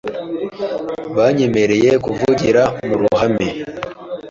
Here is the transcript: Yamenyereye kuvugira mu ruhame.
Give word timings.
Yamenyereye 1.19 1.91
kuvugira 2.05 2.63
mu 2.87 2.95
ruhame. 3.01 3.47